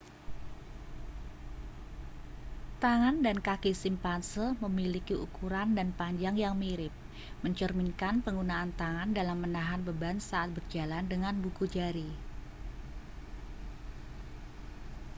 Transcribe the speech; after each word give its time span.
tangan 2.81 3.15
dan 3.25 3.37
kaki 3.47 3.71
simpanse 3.81 4.45
memiliki 4.63 5.13
ukuran 5.25 5.67
dan 5.77 5.87
panjang 5.99 6.33
yang 6.43 6.53
mirip 6.63 6.89
mencerminkan 7.45 8.15
penggunaan 8.25 8.69
tangan 8.81 9.09
dalam 9.19 9.37
menahan 9.43 9.81
beban 9.87 10.17
saat 10.29 10.49
berjalan 10.57 11.05
dengan 11.13 11.33
buku 11.43 11.65
jari 11.75 12.09